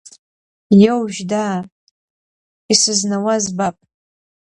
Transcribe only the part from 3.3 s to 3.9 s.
збап.